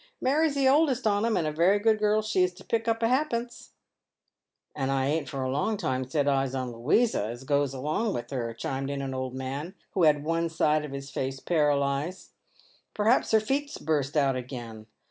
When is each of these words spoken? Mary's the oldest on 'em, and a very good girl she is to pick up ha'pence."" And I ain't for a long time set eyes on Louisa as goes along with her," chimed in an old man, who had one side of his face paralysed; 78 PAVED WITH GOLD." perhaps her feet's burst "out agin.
Mary's 0.19 0.55
the 0.55 0.67
oldest 0.67 1.05
on 1.05 1.23
'em, 1.27 1.37
and 1.37 1.45
a 1.45 1.51
very 1.51 1.77
good 1.77 1.99
girl 1.99 2.23
she 2.23 2.41
is 2.41 2.55
to 2.55 2.63
pick 2.63 2.87
up 2.87 3.03
ha'pence."" 3.03 3.73
And 4.75 4.89
I 4.89 5.05
ain't 5.05 5.29
for 5.29 5.43
a 5.43 5.51
long 5.51 5.77
time 5.77 6.09
set 6.09 6.27
eyes 6.27 6.55
on 6.55 6.71
Louisa 6.73 7.25
as 7.25 7.43
goes 7.43 7.71
along 7.71 8.15
with 8.15 8.31
her," 8.31 8.51
chimed 8.55 8.89
in 8.89 9.03
an 9.03 9.13
old 9.13 9.35
man, 9.35 9.75
who 9.91 10.01
had 10.01 10.23
one 10.23 10.49
side 10.49 10.83
of 10.83 10.91
his 10.91 11.11
face 11.11 11.39
paralysed; 11.39 12.31
78 12.97 12.97
PAVED 12.97 12.97
WITH 12.97 12.97
GOLD." 12.97 13.05
perhaps 13.05 13.31
her 13.31 13.39
feet's 13.39 13.77
burst 13.77 14.17
"out 14.17 14.35
agin. 14.35 14.87